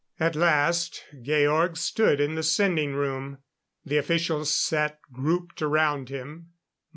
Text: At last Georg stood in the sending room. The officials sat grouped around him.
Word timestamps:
At 0.19 0.35
last 0.35 1.03
Georg 1.21 1.77
stood 1.77 2.19
in 2.19 2.33
the 2.33 2.41
sending 2.41 2.93
room. 2.95 3.37
The 3.85 3.97
officials 3.97 4.51
sat 4.51 4.97
grouped 5.13 5.61
around 5.61 6.09
him. 6.09 6.53